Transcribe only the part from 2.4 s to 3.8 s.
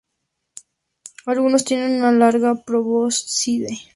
probóscide.